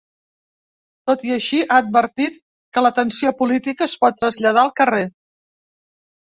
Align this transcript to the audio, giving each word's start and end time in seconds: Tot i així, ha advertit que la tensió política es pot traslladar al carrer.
Tot 1.11 1.25
i 1.27 1.33
així, 1.35 1.59
ha 1.65 1.77
advertit 1.83 2.41
que 2.79 2.85
la 2.87 2.93
tensió 3.01 3.35
política 3.45 3.89
es 3.91 3.95
pot 4.07 4.21
traslladar 4.25 4.67
al 4.67 4.77
carrer. 4.83 5.07